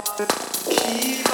Keep 0.00 1.27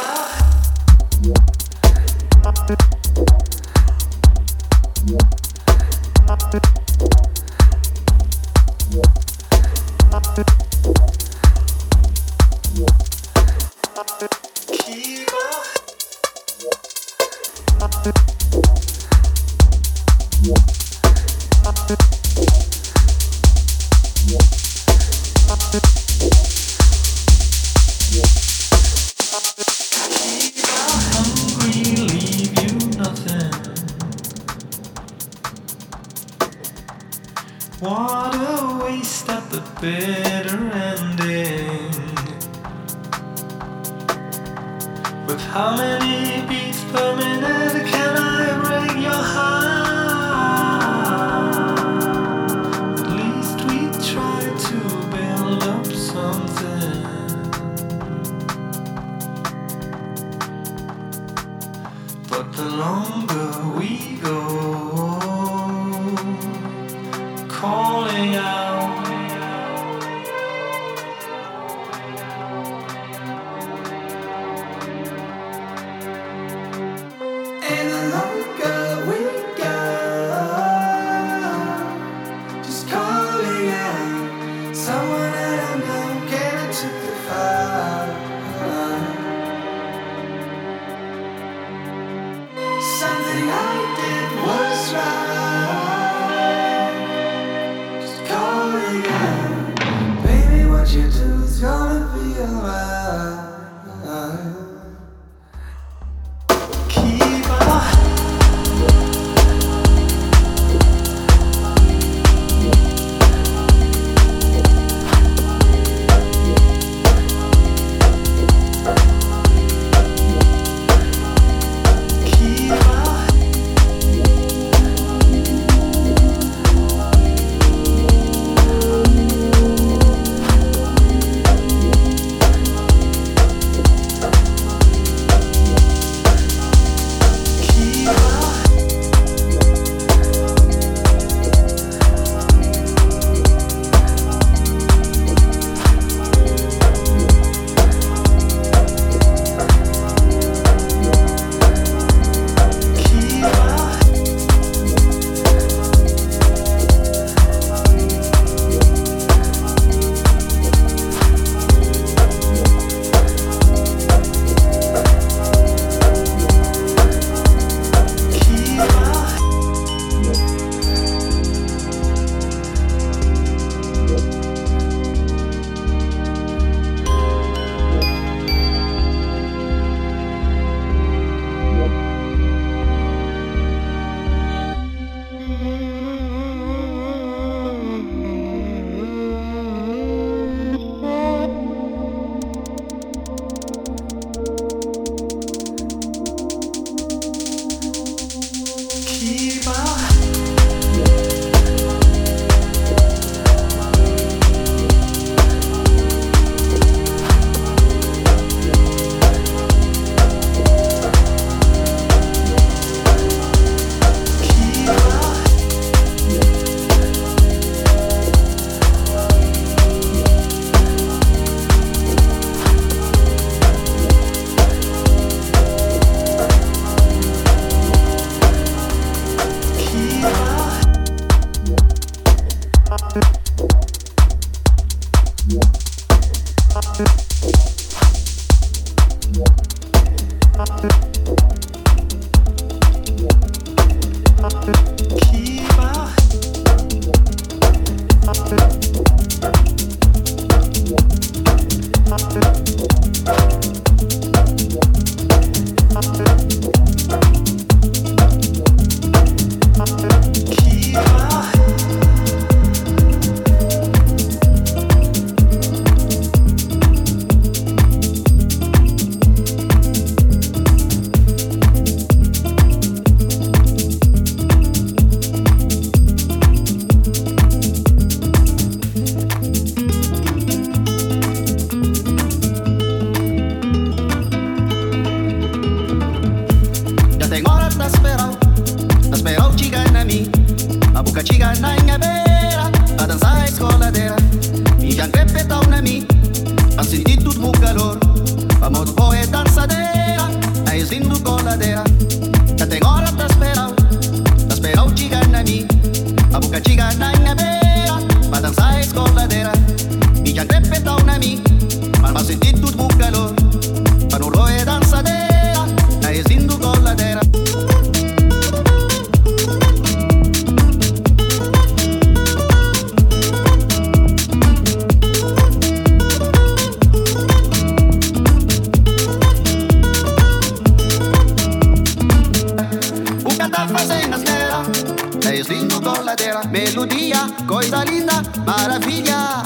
melodia, 336.50 337.26
coisa 337.46 337.82
linda, 337.84 338.22
maravilha. 338.46 339.42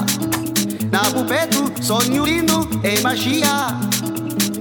Na 0.90 1.00
pupeto, 1.10 1.72
sonho 1.82 2.24
lindo 2.24 2.68
e 2.82 3.00
magia. 3.00 3.68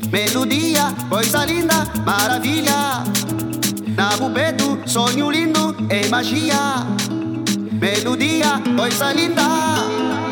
Melodia, 0.09 0.93
coisa 1.09 1.45
linda, 1.45 1.85
maravilha. 2.05 3.03
Na 3.95 4.09
pupeto, 4.17 4.79
sonho 4.85 5.29
lindo 5.29 5.75
e 5.89 6.07
magia. 6.07 6.85
Melodia, 7.71 8.61
coisa 8.77 9.11
linda. 9.11 10.26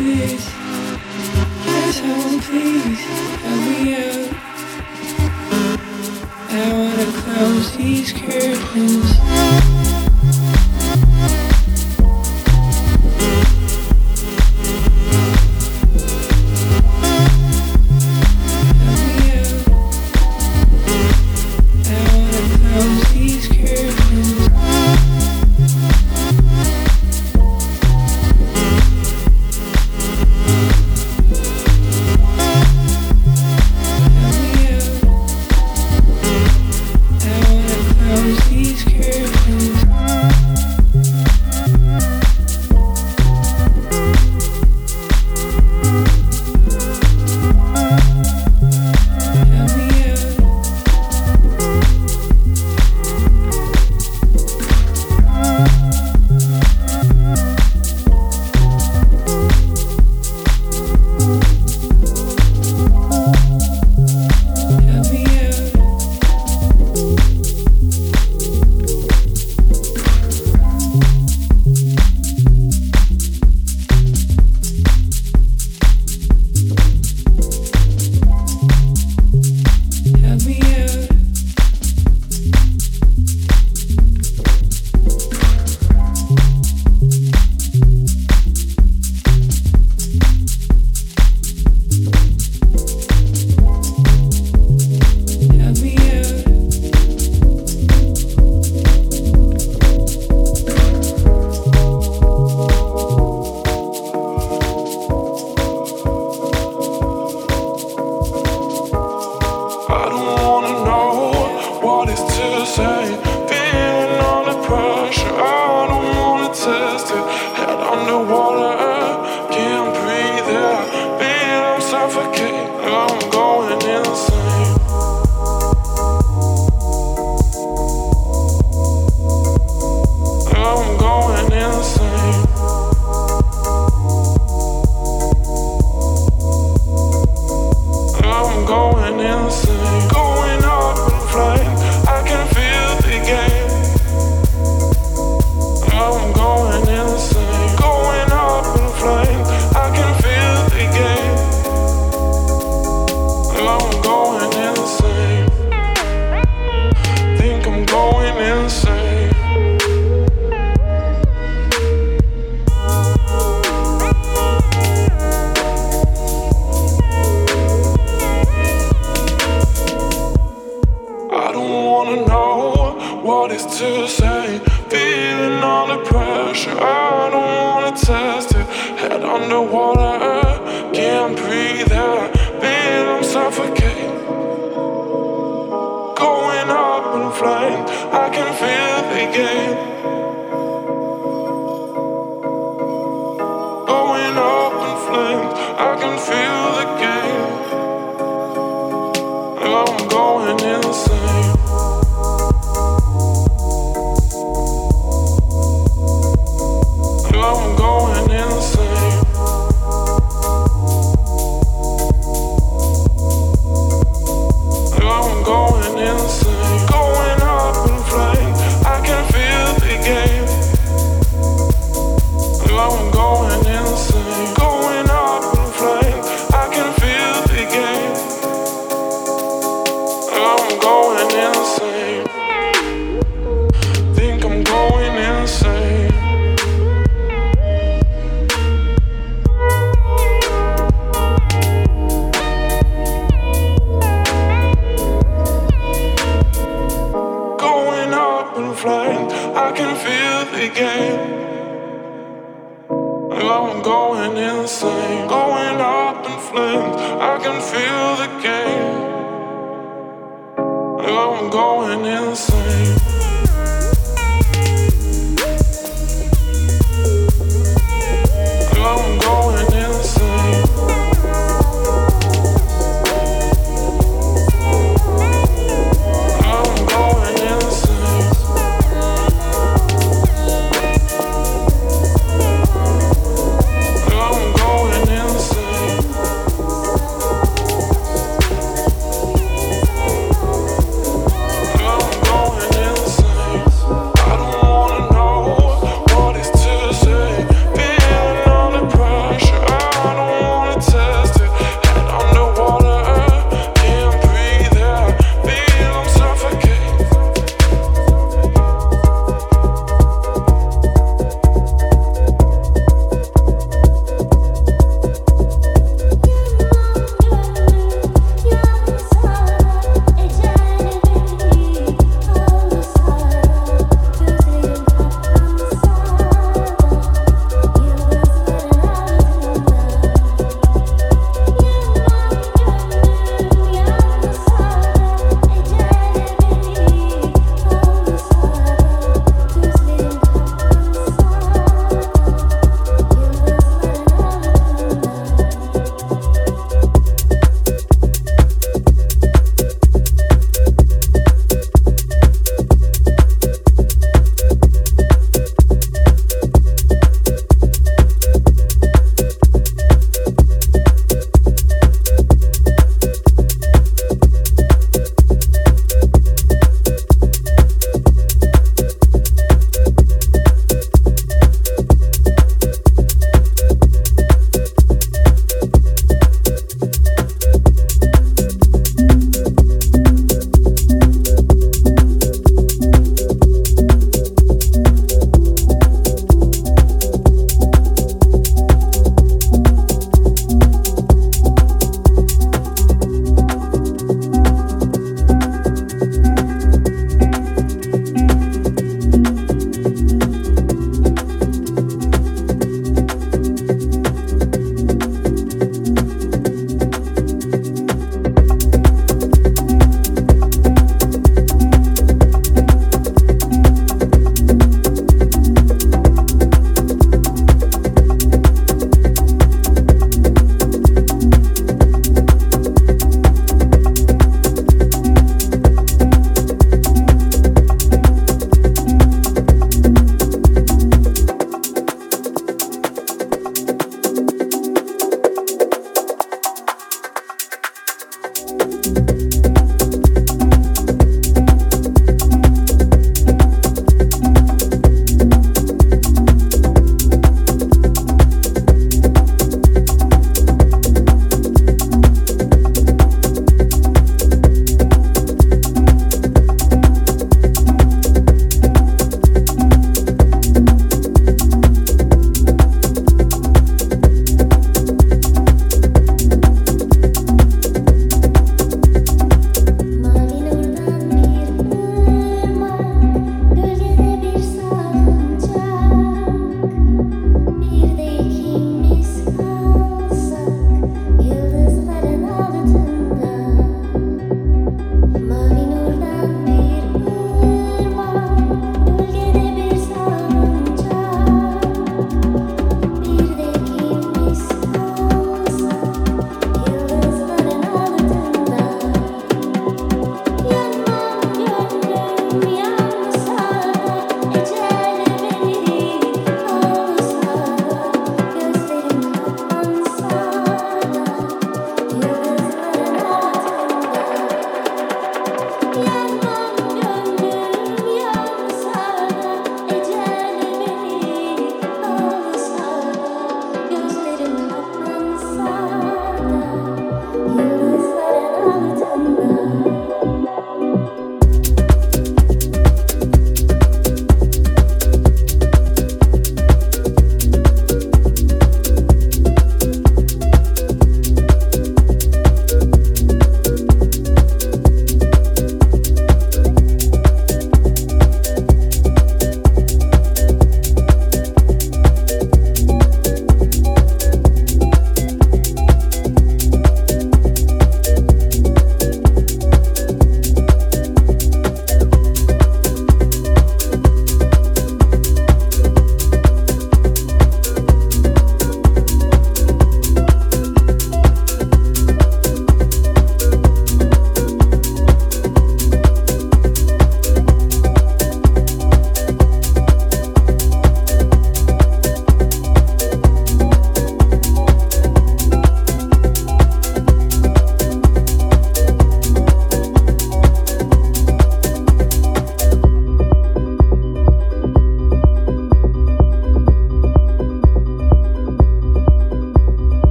please. 0.00 0.46
Yes, 1.66 2.00
I 2.00 2.08
will 2.16 2.40
please. 2.40 3.00
Help 3.44 3.60
me 3.68 3.80
out. 4.00 4.32
I 6.48 6.72
wanna 6.72 7.08
close 7.20 7.76
these 7.76 8.10
curtains. 8.12 9.79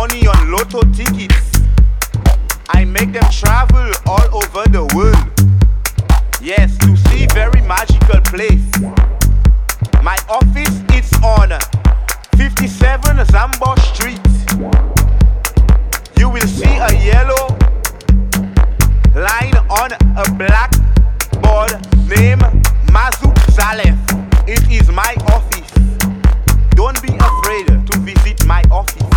Money 0.00 0.26
on 0.26 0.50
lotto 0.50 0.80
tickets. 0.94 1.60
I 2.70 2.86
make 2.86 3.12
them 3.12 3.30
travel 3.30 3.92
all 4.06 4.28
over 4.40 4.64
the 4.76 4.84
world. 4.96 5.28
Yes, 6.40 6.78
to 6.78 6.96
see 6.96 7.26
very 7.34 7.60
magical 7.68 8.18
place. 8.32 8.64
My 10.02 10.16
office 10.26 10.74
is 10.96 11.12
on 11.22 11.50
57 12.38 13.18
Zambo 13.26 13.76
Street. 13.92 14.24
You 16.18 16.30
will 16.30 16.48
see 16.48 16.76
a 16.88 16.92
yellow 17.04 17.44
line 19.14 19.58
on 19.68 19.90
a 20.16 20.24
black 20.40 20.72
board 21.42 21.72
named 22.08 22.48
Mazuk 22.88 23.36
Salef. 23.52 24.00
It 24.48 24.64
is 24.72 24.88
my 24.90 25.12
office. 25.36 25.70
Don't 26.70 27.00
be 27.02 27.12
afraid 27.20 27.66
to 27.90 27.98
visit 27.98 28.46
my 28.46 28.62
office. 28.70 29.09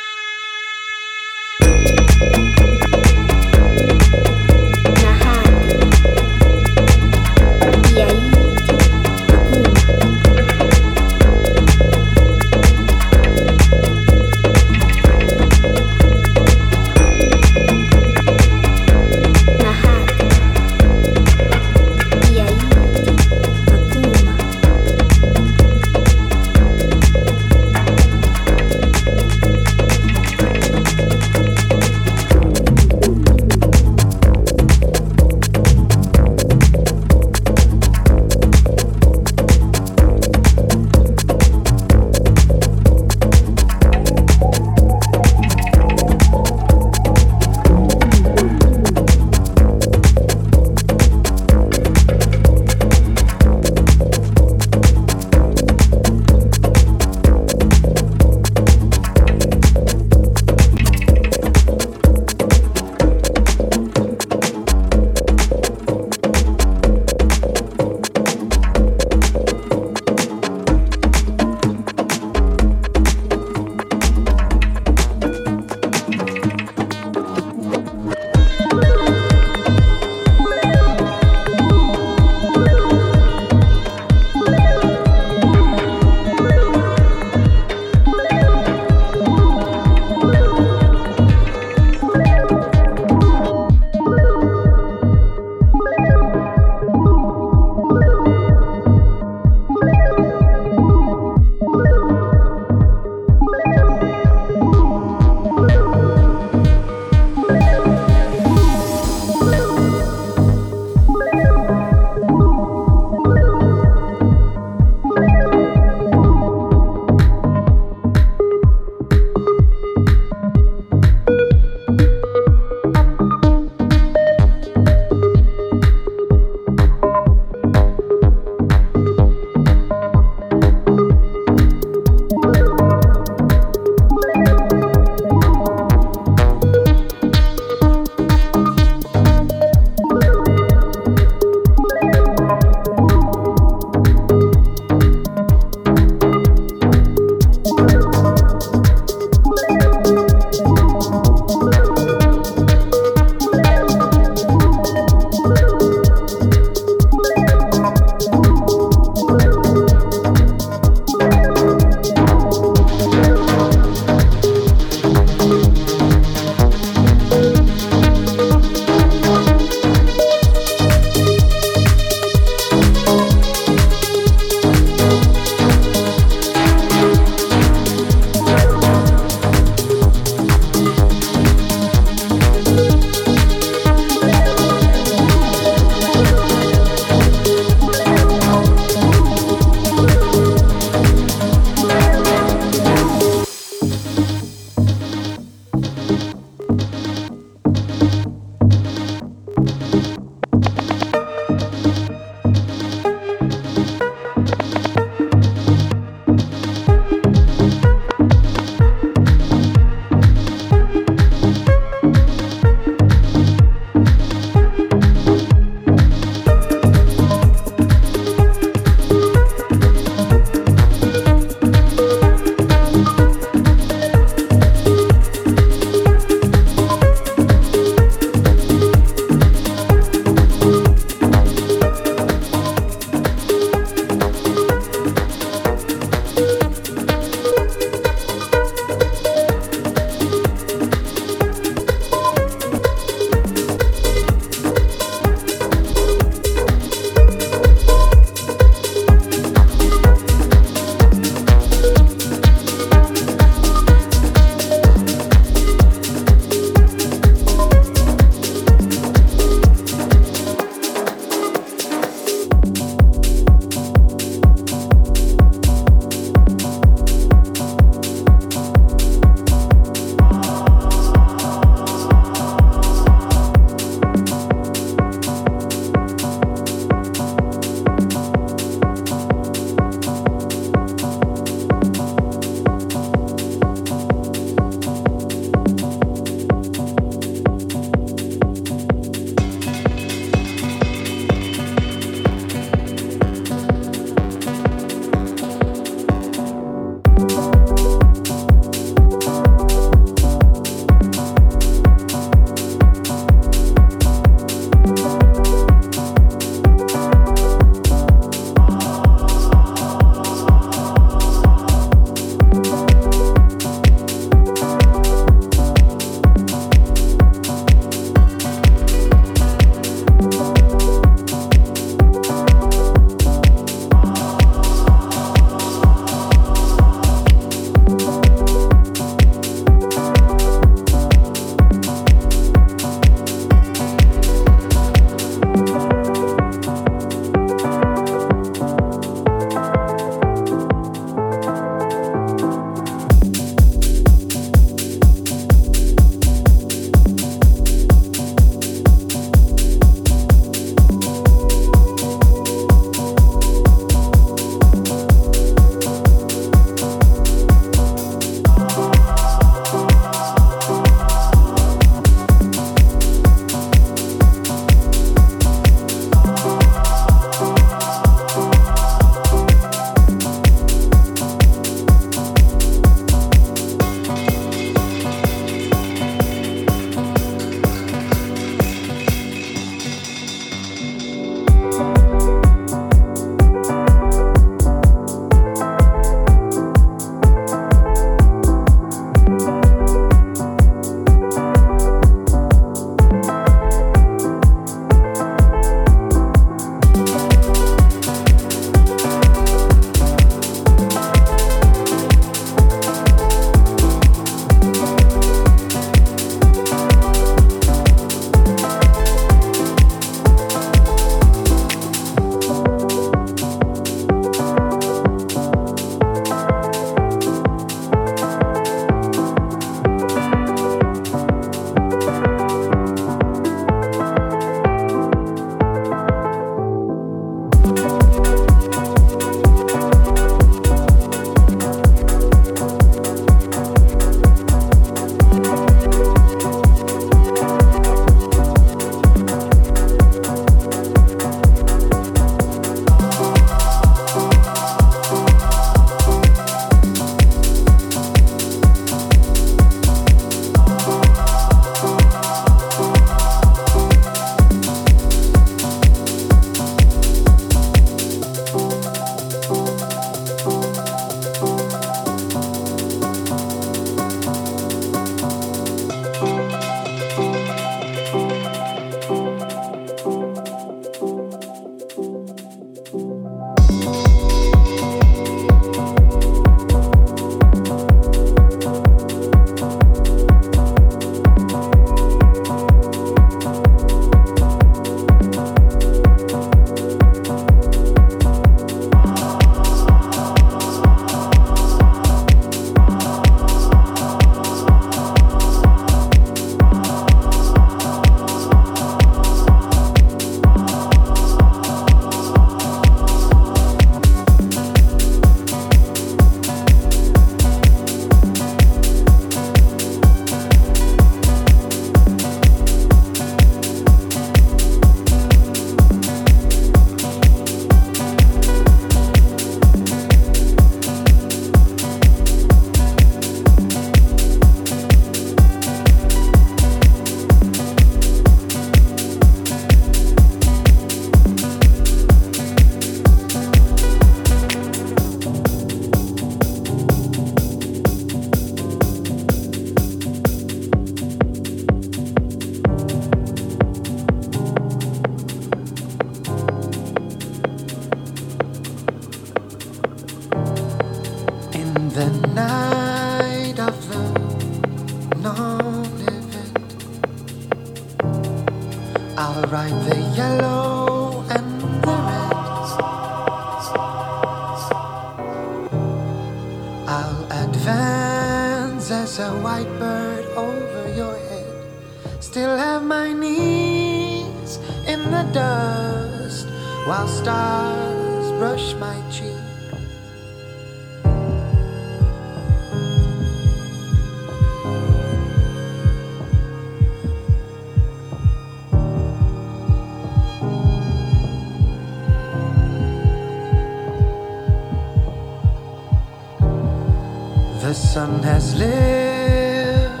Has 598.22 598.54
lived 598.54 600.00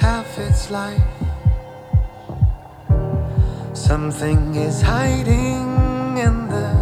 half 0.00 0.38
its 0.38 0.70
life. 0.70 1.00
Something 3.74 4.56
is 4.56 4.82
hiding 4.82 6.18
in 6.18 6.48
the 6.48 6.72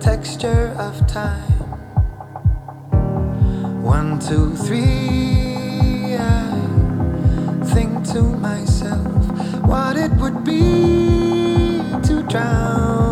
texture 0.00 0.74
of 0.78 1.06
time. 1.06 1.68
One, 3.82 4.18
two, 4.20 4.54
three. 4.54 6.16
I 6.16 7.64
think 7.74 8.04
to 8.12 8.22
myself 8.22 9.12
what 9.62 9.96
it 9.96 10.12
would 10.12 10.44
be 10.44 11.82
to 12.04 12.22
drown 12.28 13.11